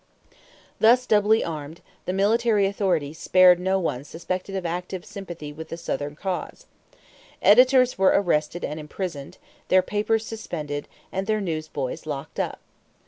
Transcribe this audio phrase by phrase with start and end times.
[0.79, 5.77] Thus doubly armed, the military authorities spared no one suspected of active sympathy with the
[5.77, 6.65] Southern cause.
[7.39, 9.37] Editors were arrested and imprisoned,
[9.67, 12.59] their papers suspended, and their newsboys locked up.